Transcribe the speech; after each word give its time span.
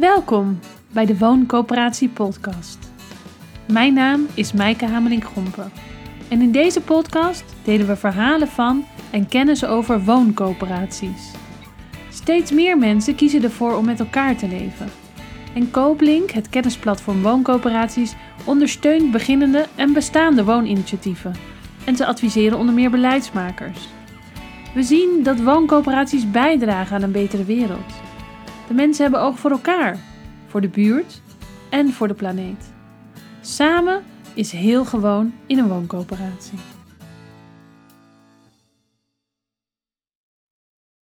Welkom 0.00 0.58
bij 0.92 1.06
de 1.06 1.18
Wooncoöperatie 1.18 2.08
Podcast. 2.08 2.78
Mijn 3.72 3.94
naam 3.94 4.26
is 4.34 4.52
Maaike 4.52 4.86
Hamelink-Gompen. 4.86 5.72
En 6.28 6.40
in 6.40 6.52
deze 6.52 6.80
podcast 6.80 7.44
delen 7.64 7.86
we 7.86 7.96
verhalen 7.96 8.48
van 8.48 8.84
en 9.10 9.28
kennis 9.28 9.64
over 9.64 10.04
wooncoöperaties. 10.04 11.32
Steeds 12.10 12.50
meer 12.50 12.78
mensen 12.78 13.14
kiezen 13.14 13.42
ervoor 13.42 13.76
om 13.76 13.84
met 13.84 14.00
elkaar 14.00 14.36
te 14.36 14.48
leven. 14.48 14.88
En 15.54 15.70
Kooplink, 15.70 16.30
het 16.30 16.48
kennisplatform 16.48 17.22
wooncoöperaties, 17.22 18.14
ondersteunt 18.44 19.10
beginnende 19.10 19.66
en 19.74 19.92
bestaande 19.92 20.44
wooninitiatieven. 20.44 21.34
En 21.84 21.96
ze 21.96 22.06
adviseren 22.06 22.58
onder 22.58 22.74
meer 22.74 22.90
beleidsmakers. 22.90 23.88
We 24.74 24.82
zien 24.82 25.22
dat 25.22 25.40
wooncoöperaties 25.40 26.30
bijdragen 26.30 26.96
aan 26.96 27.02
een 27.02 27.12
betere 27.12 27.44
wereld. 27.44 28.08
De 28.70 28.76
mensen 28.76 29.02
hebben 29.02 29.20
oog 29.20 29.38
voor 29.38 29.50
elkaar, 29.50 29.98
voor 30.46 30.60
de 30.60 30.68
buurt 30.68 31.22
en 31.70 31.92
voor 31.92 32.08
de 32.08 32.14
planeet. 32.14 32.72
Samen 33.40 34.02
is 34.34 34.52
heel 34.52 34.84
gewoon 34.84 35.32
in 35.46 35.58
een 35.58 35.68
wooncoöperatie. 35.68 36.58